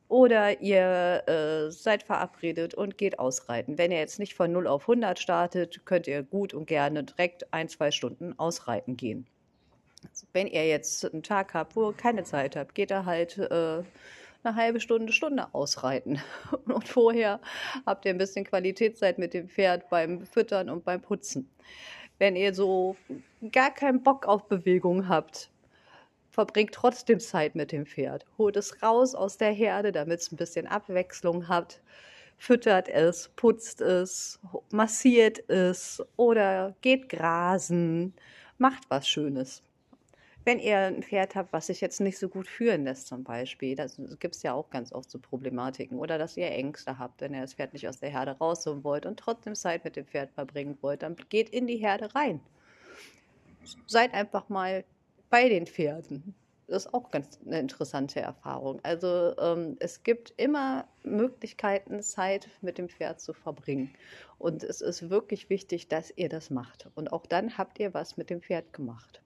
Oder 0.08 0.60
ihr 0.60 1.22
äh, 1.26 1.70
seid 1.70 2.02
verabredet 2.02 2.74
und 2.74 2.98
geht 2.98 3.18
ausreiten. 3.18 3.78
Wenn 3.78 3.90
ihr 3.90 3.98
jetzt 3.98 4.18
nicht 4.18 4.34
von 4.34 4.52
0 4.52 4.66
auf 4.66 4.82
100 4.82 5.18
startet, 5.18 5.84
könnt 5.86 6.06
ihr 6.06 6.22
gut 6.22 6.54
und 6.54 6.66
gerne 6.66 7.02
direkt 7.02 7.52
ein, 7.52 7.68
zwei 7.68 7.90
Stunden 7.90 8.38
ausreiten 8.38 8.96
gehen. 8.96 9.26
Also 10.08 10.26
wenn 10.32 10.46
ihr 10.46 10.66
jetzt 10.66 11.04
einen 11.12 11.22
Tag 11.22 11.54
habt, 11.54 11.76
wo 11.76 11.90
ihr 11.90 11.94
keine 11.94 12.24
Zeit 12.24 12.56
habt, 12.56 12.74
geht 12.74 12.90
ihr 12.90 13.06
halt 13.06 13.38
äh, 13.38 13.82
eine 14.44 14.56
halbe 14.56 14.80
Stunde, 14.80 15.12
Stunde 15.12 15.46
ausreiten. 15.52 16.20
Und 16.66 16.88
vorher 16.88 17.40
habt 17.86 18.04
ihr 18.04 18.10
ein 18.10 18.18
bisschen 18.18 18.44
Qualitätszeit 18.44 19.18
mit 19.18 19.34
dem 19.34 19.48
Pferd 19.48 19.88
beim 19.88 20.26
Füttern 20.26 20.68
und 20.68 20.84
beim 20.84 21.00
Putzen. 21.00 21.48
Wenn 22.18 22.36
ihr 22.36 22.54
so 22.54 22.96
gar 23.50 23.72
keinen 23.72 24.02
Bock 24.02 24.26
auf 24.26 24.48
Bewegung 24.48 25.08
habt, 25.08 25.50
verbringt 26.30 26.72
trotzdem 26.72 27.20
Zeit 27.20 27.54
mit 27.54 27.72
dem 27.72 27.86
Pferd. 27.86 28.24
Holt 28.38 28.56
es 28.56 28.82
raus 28.82 29.14
aus 29.14 29.38
der 29.38 29.52
Herde, 29.52 29.92
damit 29.92 30.20
es 30.20 30.32
ein 30.32 30.36
bisschen 30.36 30.66
Abwechslung 30.66 31.48
hat. 31.48 31.80
Füttert 32.38 32.88
es, 32.88 33.28
putzt 33.36 33.80
es, 33.80 34.40
massiert 34.72 35.48
es 35.48 36.02
oder 36.16 36.74
geht 36.80 37.08
grasen. 37.08 38.14
Macht 38.58 38.84
was 38.88 39.06
Schönes. 39.08 39.62
Wenn 40.44 40.58
ihr 40.58 40.78
ein 40.78 41.02
Pferd 41.04 41.36
habt, 41.36 41.52
was 41.52 41.68
sich 41.68 41.80
jetzt 41.80 42.00
nicht 42.00 42.18
so 42.18 42.28
gut 42.28 42.48
führen 42.48 42.84
lässt, 42.84 43.06
zum 43.06 43.22
Beispiel, 43.22 43.76
das 43.76 44.00
gibt 44.18 44.34
es 44.34 44.42
ja 44.42 44.52
auch 44.54 44.70
ganz 44.70 44.92
oft 44.92 45.08
so 45.08 45.20
Problematiken. 45.20 45.98
Oder 46.00 46.18
dass 46.18 46.36
ihr 46.36 46.50
Ängste 46.50 46.98
habt, 46.98 47.20
wenn 47.20 47.32
ihr 47.32 47.42
das 47.42 47.54
Pferd 47.54 47.72
nicht 47.72 47.88
aus 47.88 48.00
der 48.00 48.10
Herde 48.10 48.32
rausholen 48.32 48.82
wollt 48.82 49.06
und 49.06 49.18
trotzdem 49.18 49.54
Zeit 49.54 49.84
mit 49.84 49.94
dem 49.94 50.06
Pferd 50.06 50.32
verbringen 50.32 50.76
wollt, 50.80 51.02
dann 51.02 51.16
geht 51.28 51.48
in 51.50 51.68
die 51.68 51.76
Herde 51.76 52.12
rein. 52.14 52.40
Seid 53.86 54.12
einfach 54.14 54.48
mal 54.48 54.84
bei 55.30 55.48
den 55.48 55.66
Pferden. 55.66 56.34
Das 56.66 56.86
ist 56.86 56.94
auch 56.94 57.10
ganz 57.10 57.38
eine 57.44 57.60
interessante 57.60 58.20
Erfahrung. 58.20 58.80
Also 58.82 59.36
ähm, 59.38 59.76
es 59.78 60.02
gibt 60.02 60.32
immer 60.38 60.88
Möglichkeiten, 61.04 62.02
Zeit 62.02 62.48
mit 62.62 62.78
dem 62.78 62.88
Pferd 62.88 63.20
zu 63.20 63.32
verbringen. 63.32 63.94
Und 64.38 64.64
es 64.64 64.80
ist 64.80 65.08
wirklich 65.08 65.50
wichtig, 65.50 65.86
dass 65.86 66.12
ihr 66.16 66.28
das 66.28 66.50
macht. 66.50 66.88
Und 66.94 67.12
auch 67.12 67.26
dann 67.26 67.58
habt 67.58 67.78
ihr 67.78 67.94
was 67.94 68.16
mit 68.16 68.30
dem 68.30 68.40
Pferd 68.42 68.72
gemacht. 68.72 69.22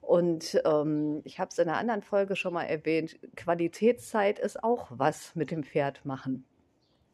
Und 0.00 0.60
ähm, 0.64 1.20
ich 1.24 1.38
habe 1.38 1.50
es 1.50 1.58
in 1.58 1.68
einer 1.68 1.78
anderen 1.78 2.02
Folge 2.02 2.36
schon 2.36 2.54
mal 2.54 2.64
erwähnt, 2.64 3.18
Qualitätszeit 3.36 4.38
ist 4.38 4.62
auch 4.64 4.88
was 4.90 5.34
mit 5.36 5.50
dem 5.50 5.62
Pferd 5.62 6.04
machen. 6.04 6.44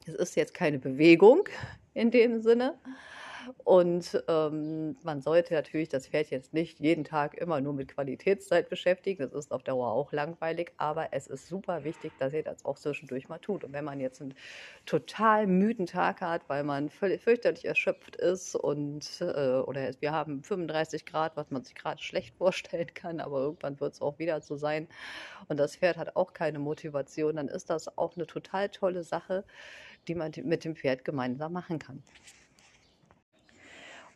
Es 0.06 0.14
ist 0.14 0.36
jetzt 0.36 0.54
keine 0.54 0.78
Bewegung 0.78 1.48
in 1.94 2.10
dem 2.10 2.40
Sinne, 2.40 2.78
und 3.64 4.22
ähm, 4.28 4.96
man 5.02 5.20
sollte 5.20 5.54
natürlich 5.54 5.88
das 5.88 6.08
Pferd 6.08 6.30
jetzt 6.30 6.52
nicht 6.52 6.80
jeden 6.80 7.04
Tag 7.04 7.34
immer 7.34 7.60
nur 7.60 7.72
mit 7.72 7.88
Qualitätszeit 7.88 8.68
beschäftigen. 8.68 9.22
Das 9.22 9.32
ist 9.32 9.52
auf 9.52 9.62
Dauer 9.62 9.92
auch 9.92 10.12
langweilig, 10.12 10.72
aber 10.76 11.08
es 11.12 11.26
ist 11.26 11.46
super 11.46 11.84
wichtig, 11.84 12.12
dass 12.18 12.32
ihr 12.32 12.42
das 12.42 12.64
auch 12.64 12.78
zwischendurch 12.78 13.28
mal 13.28 13.38
tut. 13.38 13.64
Und 13.64 13.72
wenn 13.72 13.84
man 13.84 14.00
jetzt 14.00 14.20
einen 14.20 14.34
total 14.84 15.46
müden 15.46 15.86
Tag 15.86 16.20
hat, 16.20 16.48
weil 16.48 16.64
man 16.64 16.90
fürchterlich 16.90 17.64
erschöpft 17.64 18.16
ist 18.16 18.54
und 18.54 19.20
äh, 19.20 19.58
oder 19.58 19.90
wir 20.00 20.12
haben 20.12 20.42
35 20.42 21.04
Grad, 21.06 21.36
was 21.36 21.50
man 21.50 21.64
sich 21.64 21.74
gerade 21.74 22.02
schlecht 22.02 22.34
vorstellen 22.38 22.92
kann, 22.94 23.20
aber 23.20 23.40
irgendwann 23.40 23.80
wird 23.80 23.94
es 23.94 24.00
auch 24.00 24.18
wieder 24.18 24.40
so 24.40 24.56
sein 24.56 24.88
und 25.48 25.58
das 25.58 25.76
Pferd 25.76 25.96
hat 25.96 26.16
auch 26.16 26.32
keine 26.32 26.58
Motivation, 26.58 27.36
dann 27.36 27.48
ist 27.48 27.70
das 27.70 27.96
auch 27.98 28.16
eine 28.16 28.26
total 28.26 28.68
tolle 28.68 29.02
Sache, 29.02 29.44
die 30.08 30.14
man 30.14 30.32
mit 30.44 30.64
dem 30.64 30.76
Pferd 30.76 31.04
gemeinsam 31.04 31.52
machen 31.52 31.78
kann 31.78 32.02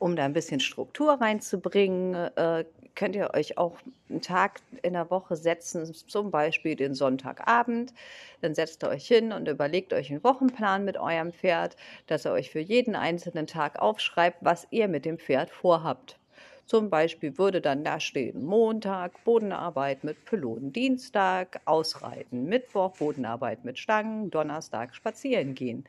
um 0.01 0.17
da 0.17 0.25
ein 0.25 0.33
bisschen 0.33 0.61
Struktur 0.61 1.21
reinzubringen, 1.21 2.15
äh, 2.15 2.65
könnt 2.97 3.15
ihr 3.15 3.33
euch 3.35 3.59
auch 3.59 3.79
einen 4.09 4.23
Tag 4.23 4.61
in 4.83 4.95
der 4.95 5.11
Woche 5.11 5.37
setzen, 5.37 5.93
zum 5.95 6.31
Beispiel 6.31 6.75
den 6.75 6.95
Sonntagabend. 6.95 7.93
Dann 8.41 8.55
setzt 8.55 8.83
ihr 8.83 8.89
euch 8.89 9.07
hin 9.07 9.33
und 9.33 9.47
überlegt 9.47 9.93
euch 9.93 10.11
einen 10.11 10.25
Wochenplan 10.25 10.85
mit 10.85 10.97
eurem 10.97 11.33
Pferd, 11.33 11.77
dass 12.07 12.27
ihr 12.27 12.33
euch 12.33 12.51
für 12.51 12.61
jeden 12.61 12.97
einzelnen 12.97 13.47
Tag 13.47 13.81
aufschreibt, 13.81 14.39
was 14.41 14.67
ihr 14.71 14.89
mit 14.89 15.05
dem 15.05 15.19
Pferd 15.19 15.51
vorhabt. 15.51 16.19
Zum 16.65 16.89
Beispiel 16.89 17.37
würde 17.37 17.61
dann 17.61 17.85
da 17.85 18.01
stehen 18.01 18.45
Montag 18.45 19.25
Bodenarbeit 19.25 20.05
mit 20.05 20.25
Pylonen, 20.25 20.73
Dienstag 20.73 21.61
Ausreiten, 21.65 22.45
Mittwoch 22.47 22.97
Bodenarbeit 22.97 23.65
mit 23.65 23.79
Stangen, 23.79 24.31
Donnerstag 24.31 24.95
spazieren 24.95 25.55
gehen, 25.55 25.85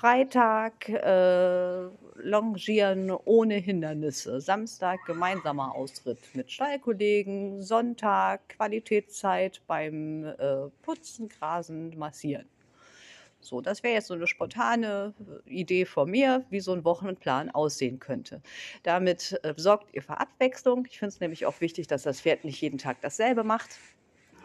Freitag 0.00 0.88
äh, 0.90 1.88
Longieren 2.22 3.10
ohne 3.10 3.56
Hindernisse, 3.56 4.40
Samstag 4.40 5.00
gemeinsamer 5.06 5.74
Austritt 5.74 6.20
mit 6.34 6.52
Stallkollegen, 6.52 7.62
Sonntag 7.62 8.48
Qualitätszeit 8.48 9.60
beim 9.66 10.24
äh, 10.24 10.68
Putzen, 10.82 11.28
Grasen, 11.28 11.98
Massieren. 11.98 12.46
So, 13.40 13.60
das 13.60 13.82
wäre 13.82 13.94
jetzt 13.94 14.06
so 14.06 14.14
eine 14.14 14.28
spontane 14.28 15.14
äh, 15.46 15.50
Idee 15.50 15.84
von 15.84 16.08
mir, 16.08 16.44
wie 16.48 16.60
so 16.60 16.72
ein 16.74 16.84
Wochenplan 16.84 17.50
aussehen 17.50 17.98
könnte. 17.98 18.40
Damit 18.84 19.40
äh, 19.42 19.54
sorgt 19.56 19.92
ihr 19.94 20.02
für 20.02 20.20
Abwechslung. 20.20 20.86
Ich 20.88 21.00
finde 21.00 21.12
es 21.12 21.18
nämlich 21.18 21.44
auch 21.44 21.60
wichtig, 21.60 21.88
dass 21.88 22.04
das 22.04 22.20
Pferd 22.20 22.44
nicht 22.44 22.60
jeden 22.60 22.78
Tag 22.78 23.00
dasselbe 23.00 23.42
macht. 23.42 23.70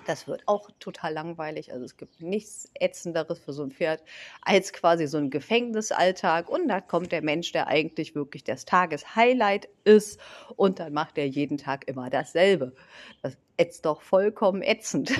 Das 0.05 0.27
wird 0.27 0.43
auch 0.47 0.69
total 0.79 1.13
langweilig. 1.13 1.71
Also 1.71 1.85
es 1.85 1.97
gibt 1.97 2.21
nichts 2.21 2.69
Ätzenderes 2.79 3.39
für 3.39 3.53
so 3.53 3.63
ein 3.63 3.71
Pferd 3.71 4.03
als 4.41 4.73
quasi 4.73 5.07
so 5.07 5.17
ein 5.17 5.29
Gefängnisalltag. 5.29 6.49
Und 6.49 6.67
da 6.67 6.81
kommt 6.81 7.11
der 7.11 7.21
Mensch, 7.21 7.51
der 7.51 7.67
eigentlich 7.67 8.15
wirklich 8.15 8.43
das 8.43 8.65
Tageshighlight 8.65 9.69
ist. 9.83 10.19
Und 10.55 10.79
dann 10.79 10.93
macht 10.93 11.17
er 11.17 11.27
jeden 11.27 11.57
Tag 11.57 11.87
immer 11.87 12.09
dasselbe. 12.09 12.73
Das 13.21 13.37
ätzt 13.57 13.85
doch 13.85 14.01
vollkommen 14.01 14.61
ätzend. 14.61 15.13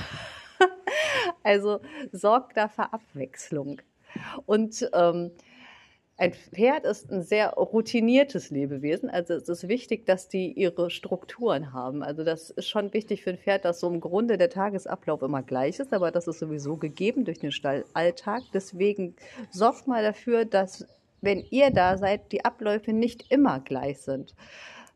also 1.43 1.79
sorgt 2.11 2.57
da 2.57 2.67
für 2.67 2.91
Abwechslung. 2.93 3.81
Und 4.45 4.89
ähm, 4.93 5.31
ein 6.15 6.33
Pferd 6.33 6.85
ist 6.85 7.11
ein 7.11 7.23
sehr 7.23 7.49
routiniertes 7.49 8.51
Lebewesen. 8.51 9.09
Also 9.09 9.33
es 9.33 9.49
ist 9.49 9.67
wichtig, 9.67 10.05
dass 10.05 10.27
die 10.27 10.51
ihre 10.51 10.91
Strukturen 10.91 11.73
haben. 11.73 12.03
Also 12.03 12.23
das 12.23 12.51
ist 12.51 12.69
schon 12.69 12.93
wichtig 12.93 13.23
für 13.23 13.31
ein 13.31 13.39
Pferd, 13.39 13.65
dass 13.65 13.79
so 13.79 13.89
im 13.89 13.99
Grunde 13.99 14.37
der 14.37 14.49
Tagesablauf 14.49 15.23
immer 15.23 15.41
gleich 15.41 15.79
ist, 15.79 15.91
aber 15.91 16.11
das 16.11 16.27
ist 16.27 16.39
sowieso 16.39 16.77
gegeben 16.77 17.25
durch 17.25 17.39
den 17.39 17.51
Stallalltag. 17.51 18.43
Deswegen 18.53 19.15
sorgt 19.49 19.87
mal 19.87 20.03
dafür, 20.03 20.45
dass 20.45 20.85
wenn 21.21 21.43
ihr 21.49 21.71
da 21.71 21.97
seid, 21.97 22.31
die 22.31 22.45
Abläufe 22.45 22.93
nicht 22.93 23.31
immer 23.31 23.59
gleich 23.59 24.01
sind. 24.01 24.35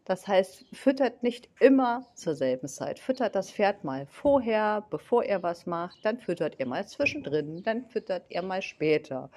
Das 0.08 0.26
heißt, 0.26 0.64
füttert 0.72 1.22
nicht 1.22 1.50
immer 1.60 2.08
zur 2.14 2.34
selben 2.34 2.70
Zeit. 2.70 2.98
Füttert 2.98 3.36
das 3.36 3.52
Pferd 3.52 3.84
mal 3.84 4.06
vorher, 4.06 4.86
bevor 4.90 5.26
ihr 5.26 5.44
was 5.44 5.66
macht, 5.66 5.98
dann 6.06 6.18
füttert 6.18 6.58
ihr 6.62 6.66
mal 6.66 6.88
zwischendrin, 6.88 7.62
dann 7.64 7.86
füttert 7.88 8.24
ihr 8.30 8.42
mal 8.42 8.62
später. 8.62 9.30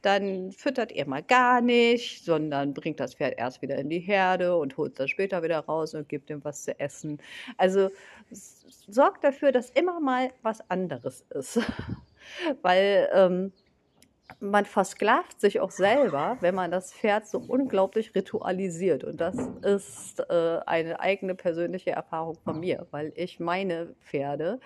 Dann 0.00 0.50
füttert 0.50 0.92
ihr 0.92 1.06
mal 1.06 1.22
gar 1.22 1.60
nicht, 1.60 2.24
sondern 2.24 2.72
bringt 2.72 3.00
das 3.00 3.16
Pferd 3.16 3.34
erst 3.36 3.60
wieder 3.60 3.76
in 3.76 3.90
die 3.90 4.00
Herde 4.00 4.56
und 4.56 4.78
holt 4.78 4.98
das 4.98 5.10
später 5.10 5.42
wieder 5.42 5.58
raus 5.58 5.92
und 5.92 6.08
gibt 6.08 6.30
ihm 6.30 6.42
was 6.42 6.64
zu 6.64 6.80
essen. 6.80 7.18
Also 7.58 7.90
sorgt 8.30 9.24
dafür, 9.24 9.52
dass 9.52 9.68
immer 9.68 10.00
mal 10.00 10.30
was 10.40 10.70
anderes 10.70 11.26
ist. 11.34 11.60
Weil 12.62 13.10
ähm, 13.12 13.52
man 14.40 14.64
versklavt 14.64 15.40
sich 15.40 15.60
auch 15.60 15.70
selber, 15.70 16.36
wenn 16.40 16.54
man 16.54 16.70
das 16.70 16.92
Pferd 16.92 17.26
so 17.26 17.38
unglaublich 17.38 18.14
ritualisiert. 18.14 19.04
Und 19.04 19.20
das 19.20 19.36
ist 19.62 20.20
äh, 20.28 20.60
eine 20.66 21.00
eigene 21.00 21.34
persönliche 21.34 21.90
Erfahrung 21.90 22.36
von 22.44 22.60
mir, 22.60 22.86
weil 22.90 23.12
ich 23.16 23.40
meine 23.40 23.94
Pferde 24.00 24.60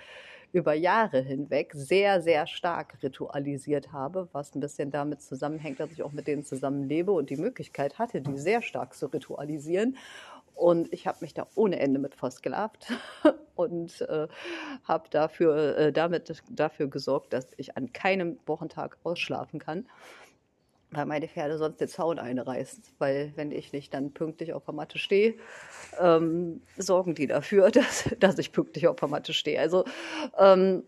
über 0.53 0.73
Jahre 0.73 1.21
hinweg 1.21 1.73
sehr, 1.75 2.23
sehr 2.23 2.47
stark 2.47 2.99
ritualisiert 3.03 3.93
habe, 3.93 4.29
was 4.33 4.55
ein 4.55 4.61
bisschen 4.61 4.91
damit 4.91 5.21
zusammenhängt, 5.21 5.79
dass 5.79 5.93
ich 5.93 6.03
auch 6.03 6.13
mit 6.13 6.27
denen 6.27 6.43
zusammenlebe 6.43 7.13
und 7.13 7.31
die 7.31 7.37
Möglichkeit 7.37 7.99
hatte, 7.99 8.23
die 8.23 8.39
sehr 8.39 8.63
stark 8.63 8.95
zu 8.95 9.07
ritualisieren. 9.07 9.97
Und 10.59 10.93
ich 10.93 11.07
habe 11.07 11.19
mich 11.21 11.35
da 11.35 11.47
ohne 11.55 11.79
Ende 11.79 12.01
mit 12.01 12.17
versklavt 12.17 12.89
und 13.55 14.01
äh, 14.01 14.27
habe 14.83 15.09
dafür, 15.09 15.79
äh, 15.79 15.93
damit 15.93 16.43
dafür 16.51 16.89
gesorgt, 16.89 17.33
dass 17.33 17.47
ich 17.57 17.77
an 17.77 17.93
keinem 17.93 18.41
Wochentag 18.45 18.99
ausschlafen 19.05 19.61
kann, 19.61 19.87
weil 20.91 21.07
meine 21.07 21.29
Pferde 21.29 21.59
sonst 21.59 21.81
den 21.81 21.87
Zaun 21.87 22.19
einreißen. 22.19 22.83
Weil 22.99 23.33
wenn 23.37 23.53
ich 23.53 23.73
nicht 23.73 23.95
dann 23.95 24.13
pünktlich 24.13 24.53
auf 24.53 24.65
der 24.65 24.75
Matte 24.75 24.99
stehe, 24.99 25.35
ähm, 26.01 26.61
sorgen 26.77 27.15
die 27.15 27.29
dafür, 27.29 27.71
dass, 27.71 28.11
dass 28.19 28.37
ich 28.39 28.51
pünktlich 28.51 28.89
auf 28.89 28.97
der 28.97 29.09
Matte 29.09 29.33
stehe. 29.33 29.61
Also 29.61 29.85
ähm, 30.39 30.83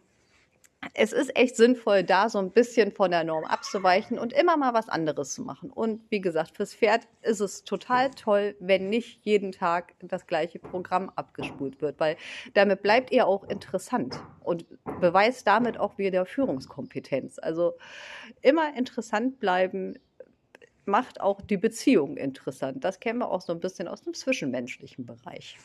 es 0.94 1.12
ist 1.12 1.36
echt 1.36 1.56
sinnvoll, 1.56 2.04
da 2.04 2.28
so 2.28 2.38
ein 2.38 2.52
bisschen 2.52 2.90
von 2.90 3.10
der 3.10 3.22
Norm 3.22 3.44
abzuweichen 3.44 4.18
und 4.18 4.32
immer 4.32 4.56
mal 4.56 4.72
was 4.72 4.88
anderes 4.88 5.34
zu 5.34 5.42
machen. 5.42 5.70
Und 5.70 6.00
wie 6.10 6.20
gesagt, 6.20 6.56
fürs 6.56 6.74
Pferd 6.74 7.06
ist 7.22 7.40
es 7.40 7.64
total 7.64 8.10
toll, 8.12 8.56
wenn 8.60 8.88
nicht 8.88 9.24
jeden 9.24 9.52
Tag 9.52 9.94
das 10.00 10.26
gleiche 10.26 10.58
Programm 10.58 11.10
abgespult 11.16 11.82
wird, 11.82 12.00
weil 12.00 12.16
damit 12.54 12.82
bleibt 12.82 13.12
ihr 13.12 13.26
auch 13.26 13.44
interessant 13.44 14.20
und 14.42 14.64
beweist 15.00 15.46
damit 15.46 15.78
auch 15.78 15.98
wieder 15.98 16.24
Führungskompetenz. 16.24 17.38
Also 17.38 17.74
immer 18.40 18.74
interessant 18.74 19.38
bleiben 19.38 19.98
macht 20.86 21.20
auch 21.20 21.42
die 21.42 21.58
Beziehung 21.58 22.16
interessant. 22.16 22.84
Das 22.84 23.00
kennen 23.00 23.18
wir 23.18 23.30
auch 23.30 23.42
so 23.42 23.52
ein 23.52 23.60
bisschen 23.60 23.86
aus 23.86 24.02
dem 24.02 24.14
zwischenmenschlichen 24.14 25.04
Bereich. 25.04 25.58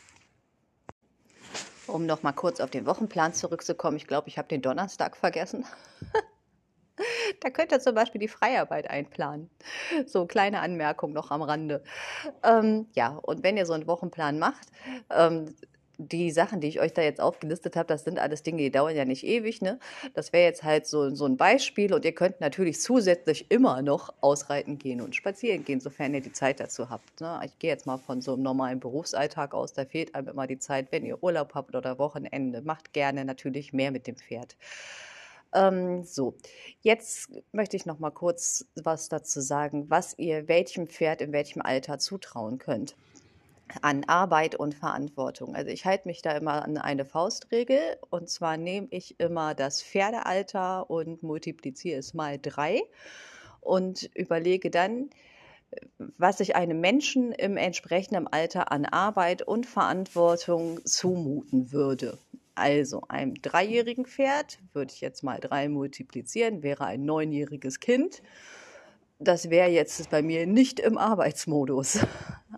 Um 1.88 2.06
noch 2.06 2.24
mal 2.24 2.34
kurz 2.34 2.60
auf 2.60 2.72
den 2.72 2.86
Wochenplan 2.86 3.34
zurückzukommen, 3.34 3.98
ich 3.98 4.08
glaube, 4.08 4.28
ich 4.28 4.38
habe 4.38 4.48
den 4.48 4.62
Donnerstag 4.62 5.16
vergessen. 5.16 5.66
da 7.42 7.50
könnt 7.50 7.72
ihr 7.72 7.80
zum 7.80 7.96
Beispiel 7.96 8.20
die 8.20 8.28
Freiarbeit 8.28 8.90
einplanen. 8.90 9.50
So 10.06 10.26
kleine 10.26 10.62
Anmerkung 10.62 11.14
noch 11.14 11.32
am 11.32 11.42
Rande. 11.42 11.84
Ähm, 12.44 12.88
ja, 12.94 13.10
und 13.10 13.44
wenn 13.44 13.58
ihr 13.58 13.66
so 13.66 13.74
einen 13.74 13.88
Wochenplan 13.88 14.40
macht, 14.40 14.68
ähm, 15.10 15.56
die 15.98 16.32
Sachen, 16.32 16.62
die 16.62 16.68
ich 16.68 16.80
euch 16.80 16.94
da 16.94 17.02
jetzt 17.02 17.22
aufgelistet 17.22 17.76
habe, 17.76 17.88
das 17.88 18.04
sind 18.04 18.20
alles 18.20 18.44
Dinge, 18.44 18.60
die 18.60 18.72
dauern 18.72 18.96
ja 18.96 19.06
nicht 19.06 19.26
ewig. 19.26 19.62
Ne? 19.62 19.80
Das 20.14 20.34
wäre 20.34 20.44
jetzt 20.44 20.64
halt 20.64 20.88
so, 20.88 21.14
so 21.14 21.26
ein 21.26 21.38
Beispiel 21.38 21.94
und 21.94 22.06
ihr 22.06 22.14
könnt 22.14 22.42
natürlich 22.42 22.82
zusätzlich 22.82 23.46
immer 23.50 23.82
noch 23.82 24.14
ausreiten 24.22 24.78
gehen 24.78 25.02
und 25.02 25.16
spazieren 25.16 25.66
gehen, 25.66 25.80
sofern 25.80 26.14
ihr 26.14 26.22
die 26.22 26.32
Zeit 26.32 26.60
dazu 26.60 26.90
habt. 26.90 27.22
Ne? 27.22 27.42
Ich 27.46 27.58
gehe 27.60 27.70
jetzt 27.70 27.86
mal 27.86 27.98
von 27.98 28.22
so 28.22 28.34
einem 28.34 28.44
normalen 28.44 28.80
Berufsalltag 28.80 29.54
aus, 29.54 29.74
da 29.74 29.86
fehlt 29.86 30.16
einem 30.16 30.30
immer 30.30 30.48
die 30.48 30.60
Zeit, 30.60 30.92
wenn 30.92 31.06
ihr 31.06 31.24
Urlaub 31.24 31.54
habt 31.56 31.76
oder 31.76 32.00
Wochenende. 32.00 32.62
Macht 32.62 32.94
gerne 32.94 33.26
natürlich 33.26 33.74
mehr 33.74 33.92
mit 33.92 34.08
dem 34.08 34.16
Pferd. 34.16 34.56
Ähm, 35.54 36.04
so, 36.04 36.36
jetzt 36.82 37.30
möchte 37.54 37.78
ich 37.78 37.86
noch 37.86 38.00
mal 38.00 38.12
kurz 38.12 38.66
was 38.76 39.10
dazu 39.10 39.40
sagen, 39.40 39.90
was 39.90 40.18
ihr 40.20 40.48
welchem 40.48 40.88
Pferd 40.88 41.22
in 41.22 41.32
welchem 41.32 41.62
Alter 41.62 41.98
zutrauen 41.98 42.58
könnt 42.58 42.96
an 43.82 44.04
Arbeit 44.06 44.56
und 44.56 44.76
Verantwortung. 44.76 45.56
Also 45.56 45.70
ich 45.70 45.86
halte 45.86 46.08
mich 46.08 46.22
da 46.22 46.32
immer 46.32 46.64
an 46.64 46.78
eine 46.78 47.06
Faustregel 47.06 47.80
und 48.10 48.30
zwar 48.30 48.58
nehme 48.58 48.88
ich 48.92 49.20
immer 49.20 49.54
das 49.56 49.82
Pferdealter 49.82 50.90
und 50.90 51.24
multipliziere 51.24 52.00
es 52.00 52.14
mal 52.14 52.40
drei 52.40 52.84
und 53.62 54.10
überlege 54.16 54.70
dann, 54.70 55.10
was 56.18 56.40
ich 56.40 56.56
einem 56.56 56.80
Menschen 56.80 57.32
im 57.32 57.58
entsprechenden 57.58 58.28
Alter 58.28 58.72
an 58.72 58.86
Arbeit 58.86 59.42
und 59.42 59.66
Verantwortung 59.66 60.86
zumuten 60.86 61.72
würde. 61.72 62.18
Also 62.54 63.02
einem 63.10 63.36
dreijährigen 63.42 64.06
Pferd 64.06 64.60
würde 64.74 64.94
ich 64.94 65.02
jetzt 65.02 65.24
mal 65.24 65.40
drei 65.40 65.68
multiplizieren, 65.68 66.64
wäre 66.64 66.86
ein 66.86 67.04
neunjähriges 67.04 67.82
Kind 67.82 68.22
das 69.20 69.50
wäre 69.50 69.70
jetzt 69.70 70.10
bei 70.10 70.22
mir 70.22 70.46
nicht 70.46 70.80
im 70.80 70.98
Arbeitsmodus. 70.98 72.00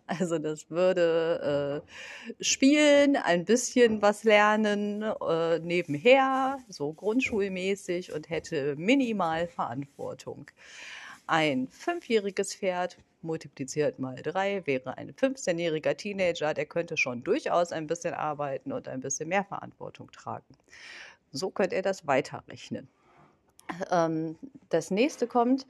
Also 0.05 0.37
das 0.37 0.69
würde 0.69 1.83
äh, 1.83 2.43
spielen, 2.43 3.17
ein 3.17 3.43
bisschen 3.43 4.01
was 4.01 4.23
lernen 4.23 5.01
äh, 5.01 5.59
nebenher, 5.59 6.59
so 6.69 6.93
grundschulmäßig 6.93 8.13
und 8.13 8.29
hätte 8.29 8.75
minimal 8.77 9.47
Verantwortung. 9.47 10.49
Ein 11.25 11.67
fünfjähriges 11.67 12.55
Pferd 12.55 12.97
multipliziert 13.21 13.99
mal 13.99 14.15
drei 14.15 14.65
wäre 14.65 14.97
ein 14.97 15.11
15-jähriger 15.11 15.97
Teenager, 15.97 16.53
der 16.53 16.65
könnte 16.65 16.95
schon 16.95 17.23
durchaus 17.23 17.71
ein 17.71 17.87
bisschen 17.87 18.13
arbeiten 18.13 18.71
und 18.71 18.87
ein 18.87 19.01
bisschen 19.01 19.27
mehr 19.27 19.43
Verantwortung 19.43 20.09
tragen. 20.11 20.55
So 21.31 21.49
könnt 21.49 21.73
ihr 21.73 21.81
das 21.81 22.07
weiterrechnen. 22.07 22.87
Ähm, 23.91 24.37
das 24.69 24.91
nächste 24.91 25.27
kommt, 25.27 25.67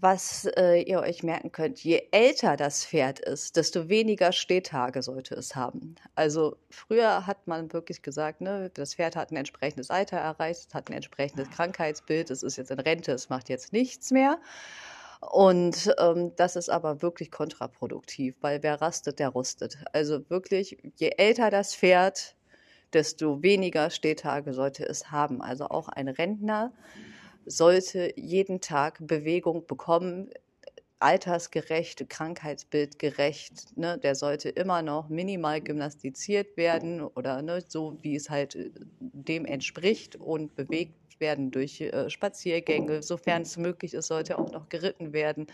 was 0.00 0.46
äh, 0.56 0.82
ihr 0.82 1.00
euch 1.00 1.22
merken 1.22 1.52
könnt, 1.52 1.82
je 1.82 2.08
älter 2.10 2.56
das 2.56 2.84
Pferd 2.84 3.20
ist, 3.20 3.56
desto 3.56 3.88
weniger 3.88 4.32
Stehtage 4.32 5.02
sollte 5.02 5.34
es 5.34 5.56
haben. 5.56 5.94
Also 6.14 6.56
früher 6.70 7.26
hat 7.26 7.46
man 7.46 7.72
wirklich 7.72 8.02
gesagt, 8.02 8.40
ne, 8.40 8.70
das 8.74 8.94
Pferd 8.94 9.16
hat 9.16 9.30
ein 9.30 9.36
entsprechendes 9.36 9.90
Alter 9.90 10.18
erreicht, 10.18 10.66
es 10.68 10.74
hat 10.74 10.90
ein 10.90 10.94
entsprechendes 10.94 11.50
Krankheitsbild, 11.50 12.30
es 12.30 12.42
ist 12.42 12.56
jetzt 12.56 12.70
in 12.70 12.80
Rente, 12.80 13.12
es 13.12 13.28
macht 13.30 13.48
jetzt 13.48 13.72
nichts 13.72 14.10
mehr. 14.10 14.38
Und 15.20 15.94
ähm, 15.98 16.32
das 16.36 16.54
ist 16.56 16.68
aber 16.68 17.00
wirklich 17.00 17.30
kontraproduktiv, 17.30 18.36
weil 18.42 18.62
wer 18.62 18.80
rastet, 18.82 19.18
der 19.18 19.30
rustet. 19.30 19.78
Also 19.92 20.28
wirklich, 20.28 20.76
je 20.96 21.12
älter 21.16 21.50
das 21.50 21.74
Pferd, 21.74 22.36
desto 22.92 23.42
weniger 23.42 23.90
Stehtage 23.90 24.52
sollte 24.52 24.84
es 24.86 25.10
haben. 25.10 25.40
Also 25.40 25.68
auch 25.68 25.88
ein 25.88 26.08
Rentner 26.08 26.72
sollte 27.46 28.12
jeden 28.16 28.60
Tag 28.60 28.98
Bewegung 29.00 29.66
bekommen, 29.66 30.30
altersgerecht, 31.04 32.08
krankheitsbildgerecht. 32.08 33.76
Ne? 33.76 33.98
Der 33.98 34.14
sollte 34.14 34.48
immer 34.48 34.80
noch 34.80 35.08
minimal 35.10 35.60
gymnastiziert 35.60 36.56
werden 36.56 37.02
oder 37.02 37.42
ne, 37.42 37.62
so, 37.66 37.98
wie 38.00 38.16
es 38.16 38.30
halt 38.30 38.54
äh, 38.54 38.70
dem 38.98 39.44
entspricht 39.44 40.16
und 40.16 40.54
bewegt 40.56 41.20
werden 41.20 41.50
durch 41.50 41.80
äh, 41.80 42.08
Spaziergänge. 42.08 43.02
Sofern 43.02 43.42
es 43.42 43.58
möglich 43.58 43.92
ist, 43.92 44.06
sollte 44.06 44.38
auch 44.38 44.50
noch 44.50 44.70
geritten 44.70 45.12
werden. 45.12 45.46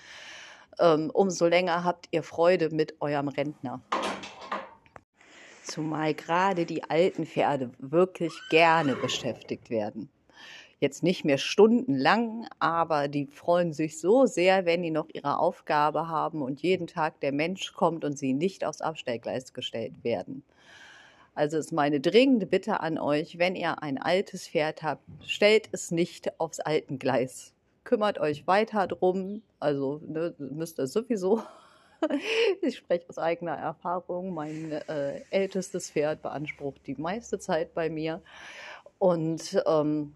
Ähm, 0.79 1.11
umso 1.13 1.47
länger 1.47 1.83
habt 1.83 2.07
ihr 2.13 2.23
Freude 2.23 2.71
mit 2.71 3.01
eurem 3.01 3.29
Rentner. 3.29 3.83
Zumal 5.65 6.15
gerade 6.15 6.65
die 6.65 6.85
alten 6.85 7.27
Pferde 7.27 7.73
wirklich 7.79 8.33
gerne 8.51 8.95
beschäftigt 8.95 9.69
werden 9.69 10.11
jetzt 10.81 11.03
nicht 11.03 11.25
mehr 11.25 11.39
stundenlang, 11.39 12.49
aber 12.59 13.09
die 13.09 13.27
freuen 13.27 13.73
sich 13.73 14.01
so 14.01 14.25
sehr, 14.25 14.65
wenn 14.65 14.83
die 14.83 14.91
noch 14.91 15.09
ihre 15.13 15.39
Aufgabe 15.39 16.09
haben 16.09 16.43
und 16.43 16.63
jeden 16.63 16.87
Tag 16.87 17.21
der 17.21 17.33
Mensch 17.33 17.75
kommt 17.75 18.05
und 18.05 18.19
sie 18.19 18.33
nicht 18.33 18.65
aufs 18.65 18.81
Abstellgleis 18.81 19.53
gestellt 19.53 19.93
werden. 20.03 20.43
Also 21.35 21.59
ist 21.59 21.73
meine 21.73 22.01
dringende 22.01 22.47
Bitte 22.47 22.81
an 22.81 22.99
euch, 22.99 23.39
wenn 23.39 23.55
ihr 23.57 23.83
ein 23.83 23.99
altes 23.99 24.49
Pferd 24.49 24.83
habt, 24.83 25.05
stellt 25.25 25.69
es 25.73 25.91
nicht 25.91 26.41
aufs 26.41 26.61
alten 26.61 26.99
Gleis. 26.99 27.53
Kümmert 27.85 28.19
euch 28.19 28.47
weiter 28.47 28.87
drum. 28.87 29.43
Also 29.59 30.01
ne, 30.07 30.35
müsst 30.39 30.79
ihr 30.79 30.87
sowieso. 30.87 31.43
ich 32.63 32.79
spreche 32.79 33.09
aus 33.09 33.19
eigener 33.19 33.55
Erfahrung. 33.55 34.35
Mein 34.35 34.73
äh, 34.73 35.21
ältestes 35.31 35.91
Pferd 35.91 36.23
beansprucht 36.23 36.87
die 36.87 36.95
meiste 36.97 37.39
Zeit 37.39 37.75
bei 37.75 37.91
mir. 37.91 38.23
Und 38.99 39.63
ähm, 39.67 40.13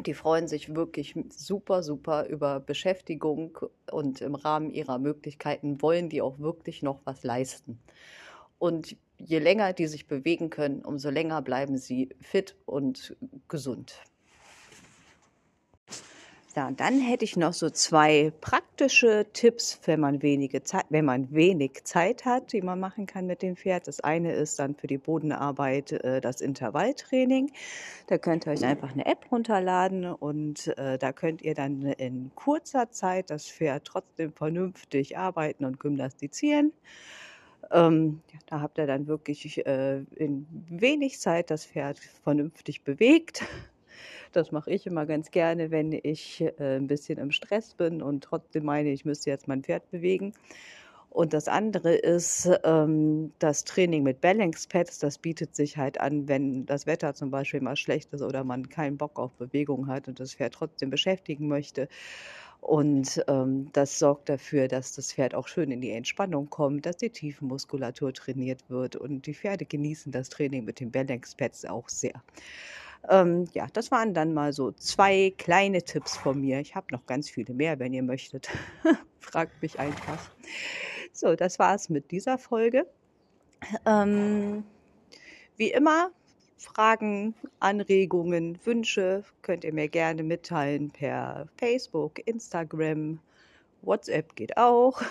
die 0.00 0.14
freuen 0.14 0.48
sich 0.48 0.74
wirklich 0.74 1.14
super, 1.30 1.82
super 1.82 2.26
über 2.26 2.60
Beschäftigung 2.60 3.58
und 3.90 4.20
im 4.20 4.34
Rahmen 4.34 4.70
ihrer 4.70 4.98
Möglichkeiten 4.98 5.80
wollen 5.82 6.08
die 6.08 6.22
auch 6.22 6.38
wirklich 6.38 6.82
noch 6.82 7.00
was 7.04 7.22
leisten. 7.22 7.78
Und 8.58 8.96
je 9.18 9.38
länger 9.38 9.72
die 9.72 9.86
sich 9.86 10.06
bewegen 10.06 10.50
können, 10.50 10.84
umso 10.84 11.10
länger 11.10 11.42
bleiben 11.42 11.78
sie 11.78 12.08
fit 12.20 12.56
und 12.66 13.16
gesund. 13.48 14.00
Ja, 16.56 16.70
dann 16.70 17.00
hätte 17.00 17.24
ich 17.24 17.36
noch 17.36 17.52
so 17.52 17.68
zwei 17.68 18.32
praktische 18.40 19.26
Tipps, 19.32 19.80
wenn 19.86 19.98
man, 19.98 20.22
wenige 20.22 20.62
Zeit, 20.62 20.84
wenn 20.88 21.04
man 21.04 21.32
wenig 21.32 21.82
Zeit 21.82 22.24
hat, 22.24 22.52
die 22.52 22.62
man 22.62 22.78
machen 22.78 23.06
kann 23.06 23.26
mit 23.26 23.42
dem 23.42 23.56
Pferd. 23.56 23.88
Das 23.88 23.98
eine 23.98 24.32
ist 24.32 24.60
dann 24.60 24.76
für 24.76 24.86
die 24.86 24.98
Bodenarbeit 24.98 25.90
äh, 25.90 26.20
das 26.20 26.40
Intervalltraining. 26.40 27.50
Da 28.06 28.18
könnt 28.18 28.46
ihr 28.46 28.52
euch 28.52 28.64
einfach 28.64 28.92
eine 28.92 29.04
App 29.04 29.32
runterladen 29.32 30.04
und 30.06 30.68
äh, 30.78 30.96
da 30.96 31.12
könnt 31.12 31.42
ihr 31.42 31.54
dann 31.54 31.82
in 31.82 32.30
kurzer 32.36 32.88
Zeit 32.92 33.30
das 33.30 33.48
Pferd 33.48 33.84
trotzdem 33.84 34.32
vernünftig 34.32 35.18
arbeiten 35.18 35.64
und 35.64 35.80
gymnastizieren. 35.80 36.72
Ähm, 37.72 38.20
da 38.46 38.60
habt 38.60 38.78
ihr 38.78 38.86
dann 38.86 39.08
wirklich 39.08 39.66
äh, 39.66 40.04
in 40.14 40.46
wenig 40.68 41.18
Zeit 41.18 41.50
das 41.50 41.66
Pferd 41.66 41.98
vernünftig 42.22 42.84
bewegt. 42.84 43.42
Das 44.34 44.50
mache 44.50 44.70
ich 44.72 44.86
immer 44.86 45.06
ganz 45.06 45.30
gerne, 45.30 45.70
wenn 45.70 45.92
ich 45.92 46.40
äh, 46.40 46.76
ein 46.76 46.88
bisschen 46.88 47.18
im 47.18 47.30
Stress 47.30 47.74
bin 47.74 48.02
und 48.02 48.24
trotzdem 48.24 48.64
meine, 48.64 48.90
ich 48.90 49.04
müsste 49.04 49.30
jetzt 49.30 49.46
mein 49.46 49.62
Pferd 49.62 49.88
bewegen. 49.92 50.34
Und 51.08 51.32
das 51.32 51.46
andere 51.46 51.94
ist 51.94 52.50
ähm, 52.64 53.32
das 53.38 53.62
Training 53.62 54.02
mit 54.02 54.20
Balance 54.20 54.66
Pads. 54.68 54.98
Das 54.98 55.18
bietet 55.18 55.54
sich 55.54 55.76
halt 55.76 56.00
an, 56.00 56.26
wenn 56.26 56.66
das 56.66 56.86
Wetter 56.88 57.14
zum 57.14 57.30
Beispiel 57.30 57.60
mal 57.60 57.76
schlecht 57.76 58.12
ist 58.12 58.22
oder 58.22 58.42
man 58.42 58.68
keinen 58.68 58.96
Bock 58.96 59.20
auf 59.20 59.30
Bewegung 59.34 59.86
hat 59.86 60.08
und 60.08 60.18
das 60.18 60.34
Pferd 60.34 60.54
trotzdem 60.54 60.90
beschäftigen 60.90 61.46
möchte. 61.46 61.86
Und 62.60 63.22
ähm, 63.28 63.68
das 63.72 64.00
sorgt 64.00 64.28
dafür, 64.28 64.66
dass 64.66 64.94
das 64.94 65.12
Pferd 65.12 65.36
auch 65.36 65.46
schön 65.46 65.70
in 65.70 65.80
die 65.80 65.92
Entspannung 65.92 66.50
kommt, 66.50 66.86
dass 66.86 66.96
die 66.96 67.10
Tiefenmuskulatur 67.10 68.12
trainiert 68.12 68.68
wird. 68.68 68.96
Und 68.96 69.26
die 69.26 69.34
Pferde 69.34 69.66
genießen 69.66 70.10
das 70.10 70.30
Training 70.30 70.64
mit 70.64 70.80
den 70.80 70.90
Balance 70.90 71.36
Pads 71.36 71.66
auch 71.66 71.88
sehr. 71.88 72.20
Ähm, 73.08 73.46
ja, 73.52 73.66
das 73.72 73.90
waren 73.90 74.14
dann 74.14 74.34
mal 74.34 74.52
so 74.52 74.72
zwei 74.72 75.32
kleine 75.36 75.82
Tipps 75.82 76.16
von 76.16 76.40
mir. 76.40 76.60
Ich 76.60 76.74
habe 76.74 76.86
noch 76.90 77.06
ganz 77.06 77.28
viele 77.28 77.54
mehr, 77.54 77.78
wenn 77.78 77.92
ihr 77.92 78.02
möchtet. 78.02 78.48
Fragt 79.20 79.60
mich 79.62 79.78
einfach. 79.78 80.30
So, 81.12 81.36
das 81.36 81.58
war's 81.58 81.88
mit 81.88 82.10
dieser 82.10 82.38
Folge. 82.38 82.86
Ähm, 83.86 84.64
wie 85.56 85.70
immer, 85.70 86.10
Fragen, 86.56 87.34
Anregungen, 87.60 88.58
Wünsche 88.64 89.22
könnt 89.42 89.64
ihr 89.64 89.72
mir 89.72 89.88
gerne 89.88 90.22
mitteilen 90.22 90.90
per 90.90 91.46
Facebook, 91.56 92.26
Instagram, 92.26 93.20
WhatsApp 93.82 94.34
geht 94.34 94.56
auch. 94.56 95.02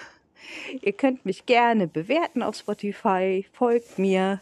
Ihr 0.81 0.93
könnt 0.93 1.25
mich 1.25 1.45
gerne 1.45 1.88
bewerten 1.88 2.43
auf 2.43 2.55
Spotify, 2.55 3.45
folgt 3.53 3.97
mir. 3.97 4.41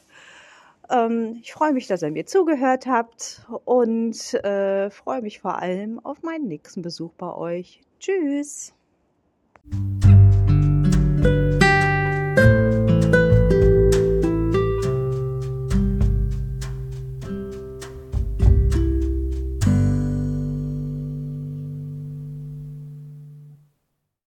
Ähm, 0.92 1.40
ich 1.42 1.54
freue 1.54 1.74
mich, 1.74 1.88
dass 1.88 2.02
ihr 2.02 2.12
mir 2.12 2.26
zugehört 2.26 2.86
habt 2.86 3.46
und 3.66 4.34
äh, 4.44 4.90
freue 4.90 5.22
mich 5.22 5.40
vor 5.40 5.58
allem 5.60 6.00
auf 6.04 6.22
meinen 6.22 6.48
nächsten 6.48 6.82
Besuch 6.82 7.14
bei 7.14 7.34
euch. 7.34 7.82
Tschüss! 8.00 8.74